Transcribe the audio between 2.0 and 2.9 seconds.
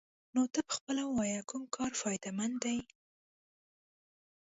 فايده مند دې؟